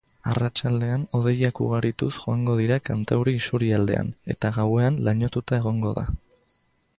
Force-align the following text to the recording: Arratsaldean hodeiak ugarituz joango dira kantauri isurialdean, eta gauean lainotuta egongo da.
Arratsaldean 0.29 1.01
hodeiak 1.17 1.59
ugarituz 1.65 2.09
joango 2.15 2.55
dira 2.61 2.79
kantauri 2.89 3.35
isurialdean, 3.41 4.11
eta 4.37 4.53
gauean 4.57 4.99
lainotuta 5.09 5.61
egongo 5.61 5.95
da. 6.01 6.09